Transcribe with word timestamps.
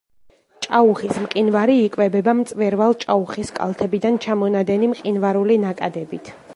ჭაუხის 0.65 1.19
მყინვარი 1.25 1.75
იკვებება 1.89 2.35
მწვერვალ 2.39 2.99
ჭაუხის 3.05 3.55
კალთებიდან 3.61 4.21
ჩამონადენი 4.27 4.95
მყინვარული 4.97 5.65
ნაკადებით. 5.69 6.39